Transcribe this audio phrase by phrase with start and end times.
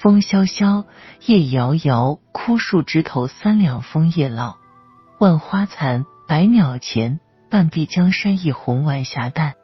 [0.00, 0.84] 风萧萧，
[1.26, 4.54] 叶摇摇，枯树枝头三两枫叶老。
[5.18, 7.18] 万花残，百鸟前，
[7.50, 9.54] 半壁江山一红晚霞淡。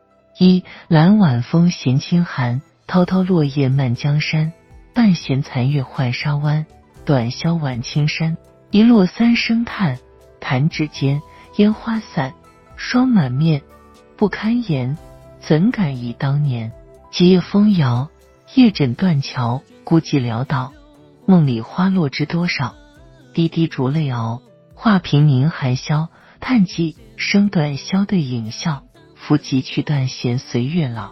[0.40, 4.52] 一蓝晚风闲清寒，滔滔落叶漫江山。
[4.92, 6.66] 半闲残月浣沙湾，
[7.04, 8.36] 短消晚青山。
[8.72, 9.98] 一落三声叹，
[10.40, 11.22] 弹指间
[11.58, 12.34] 烟花散，
[12.74, 13.62] 霜满面，
[14.16, 14.98] 不堪言。
[15.38, 16.72] 怎敢忆当年？
[17.12, 18.10] 几夜风摇，
[18.54, 20.72] 夜枕断桥，孤寂潦倒。
[21.26, 22.76] 梦里花落知多少？
[23.32, 24.42] 滴滴烛泪熬。
[24.74, 26.08] 画屏凝寒宵，
[26.38, 28.84] 叹几声断箫对影笑。
[29.16, 31.10] 拂几曲断弦随月老。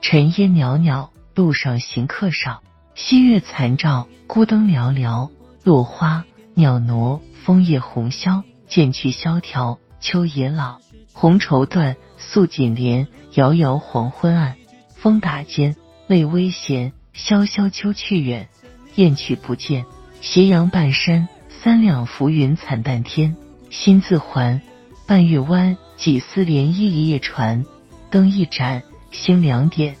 [0.00, 2.62] 尘烟袅袅，路上行客少。
[2.96, 5.30] 西月残照，孤灯寥寥。
[5.62, 8.42] 落花鸟挪，枫叶红消。
[8.66, 10.80] 渐去萧条，秋也老。
[11.12, 13.06] 红绸缎，素锦帘。
[13.34, 14.56] 遥遥黄昏暗，
[14.96, 15.76] 风打尖，
[16.06, 16.92] 泪微咸。
[17.12, 18.48] 萧萧秋去远，
[18.96, 19.84] 雁去不见。
[20.20, 21.28] 斜阳半山。
[21.48, 23.36] 三两浮云惨淡天，
[23.70, 24.60] 心自还。
[25.06, 27.64] 半月弯，几丝涟漪一夜船。
[28.10, 29.96] 灯一盏，星两点。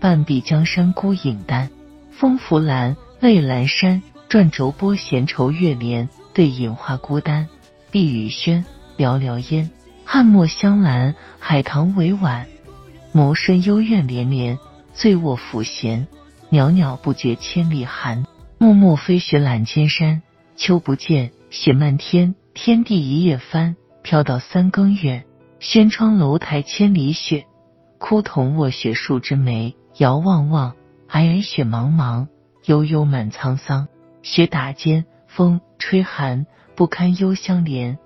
[0.00, 1.68] 半壁江山孤影单。
[2.12, 4.02] 风拂栏，泪阑珊。
[4.28, 7.46] 转轴拨弦愁月帘，对影花孤单。
[7.90, 8.64] 碧雨轩，
[8.96, 9.70] 寥寥烟。
[10.04, 12.46] 翰墨香兰，海棠委婉。
[13.12, 14.58] 眸深幽怨连连，
[14.92, 16.06] 醉卧抚弦。
[16.50, 18.24] 袅袅不觉千里寒。
[18.58, 20.22] 漠漠飞雪揽千山。
[20.54, 25.24] 秋不见，雪漫天，天地一夜翻，飘到三更远。
[25.58, 27.46] 轩窗楼台千里雪，
[27.98, 29.74] 枯桐卧雪树枝梅。
[29.98, 30.74] 遥望望，
[31.08, 32.28] 皑皑雪茫茫，
[32.66, 33.88] 悠悠满沧桑。
[34.22, 36.46] 雪打尖，风吹寒，
[36.76, 37.98] 不堪幽香帘。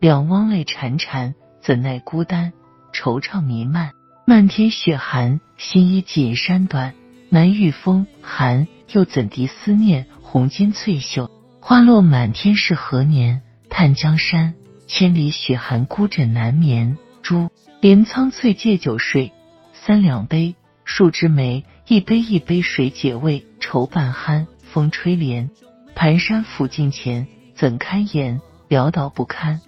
[0.00, 2.52] 两汪泪潺潺，怎奈孤单，
[2.92, 3.92] 惆怅弥漫。
[4.30, 6.94] 漫天雪寒，新衣锦衫短，
[7.30, 10.06] 难御风寒，又怎敌思念？
[10.22, 11.28] 红巾翠袖。
[11.60, 13.42] 花落满天是何年？
[13.68, 14.54] 叹江山，
[14.86, 16.96] 千里雪寒，孤枕难眠。
[17.22, 17.50] 珠
[17.80, 19.32] 帘苍翠借酒睡，
[19.72, 20.54] 三两杯，
[20.84, 21.64] 数枝梅。
[21.88, 25.50] 一杯一杯水解味，愁半酣，风吹帘。
[25.96, 28.40] 盘山抚镜前，怎堪言？
[28.68, 29.60] 潦倒不堪，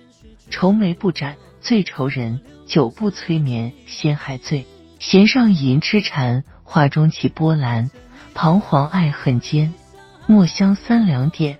[0.50, 2.40] 愁眉不展最愁人。
[2.66, 4.66] 酒不催眠，心还醉。
[4.98, 7.90] 弦上吟痴缠，画中起波澜。
[8.34, 9.74] 彷徨爱恨间，
[10.26, 11.58] 墨香三两点。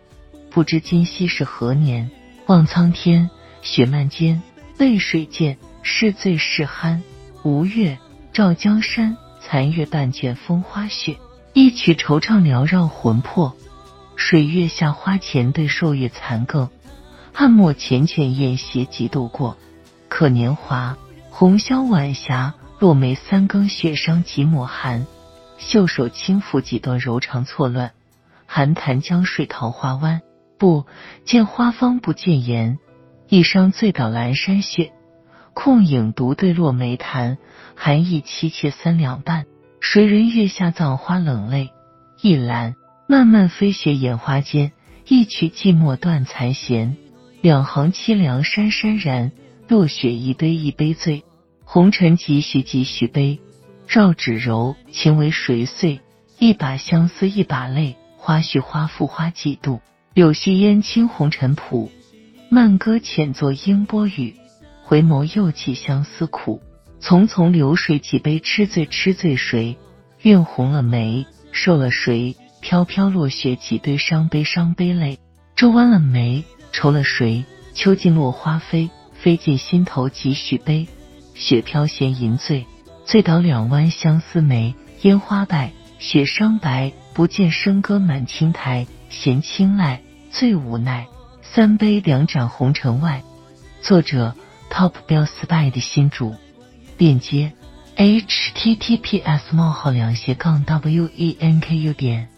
[0.51, 2.11] 不知今夕是何年？
[2.47, 3.29] 望苍天，
[3.61, 4.43] 雪漫肩，
[4.79, 7.01] 泪水溅，是醉是酣。
[7.43, 7.99] 吴越
[8.33, 11.19] 照江山，残月半卷风花雪。
[11.53, 13.55] 一曲惆怅缭绕魂魄。
[14.17, 16.71] 水月下花前对瘦月残更。
[17.35, 19.59] 汉墨浅浅砚斜几度过。
[20.15, 20.99] 可年华，
[21.31, 25.07] 红消晚霞，落梅三更雪伤几抹寒。
[25.57, 27.93] 袖手轻抚几段柔肠错乱。
[28.45, 30.21] 寒潭江水桃花湾。
[30.59, 30.85] 不
[31.25, 32.79] 见花芳不见颜，
[33.31, 34.93] 一觞醉倒阑珊雪。
[35.55, 37.39] 空影独对落梅潭，
[37.75, 39.47] 寒意凄切三两半。
[39.81, 41.71] 谁人月下葬花冷泪？
[42.21, 42.75] 一篮
[43.09, 44.73] 漫漫飞雪眼花间，
[45.09, 46.99] 一曲寂寞断残弦。
[47.41, 49.33] 两行凄凉潸潸然，
[49.73, 51.25] 落雪一堆一杯醉。
[51.65, 53.41] 红尘几许几许悲，
[53.89, 56.03] 绕指柔情为谁碎？
[56.39, 59.81] 一把相思一把泪，花絮花复花几度。
[60.13, 61.91] 柳絮烟青红尘谱，
[62.51, 64.35] 慢歌浅作应波雨。
[64.85, 66.61] 回眸又起相思苦，
[67.01, 69.79] 匆匆流水几杯痴醉痴醉谁？
[70.21, 72.37] 晕红了眉，瘦了谁？
[72.61, 75.19] 飘飘落雪几堆伤悲伤悲泪，
[75.57, 77.47] 皱弯了眉，愁了谁？
[77.73, 78.91] 秋尽落花飞，
[79.23, 80.89] 飞尽心头几许悲？
[81.37, 82.67] 雪飘闲吟醉，
[83.05, 84.75] 醉倒两弯相思眉。
[85.03, 88.85] 烟花败，雪霜白，不见笙歌满青苔。
[89.11, 91.07] 嫌青睐，最无奈。
[91.41, 93.23] 三杯两盏红尘外。
[93.81, 94.35] 作者
[94.69, 96.35] ：Top b e l l s p y 的新主。
[96.99, 97.53] 链接
[97.97, 102.29] ：https: 冒号两斜杠 wenku 点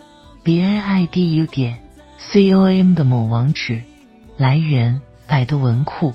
[0.45, 1.79] baidu 点
[2.19, 3.83] com 的某网址。
[4.37, 6.13] 来源：百度文库。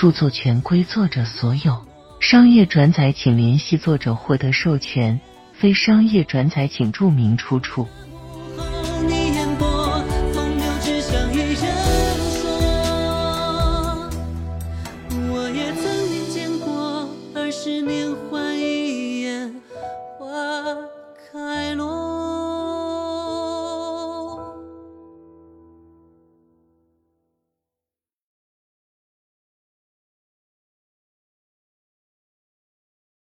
[0.00, 1.84] 著作权归作者所有。
[2.20, 5.20] 商业转载请联系作者获得授权。
[5.52, 7.86] 非商业转载请注明出处。